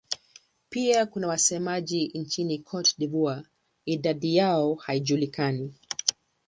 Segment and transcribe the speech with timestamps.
[0.69, 3.43] Pia kuna wasemaji nchini Cote d'Ivoire;
[3.85, 5.73] idadi yao haijulikani.